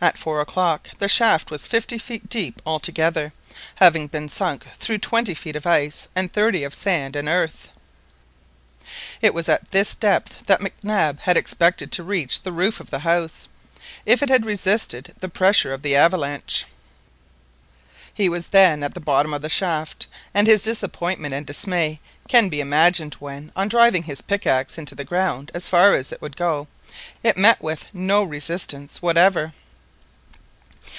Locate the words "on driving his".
23.56-24.22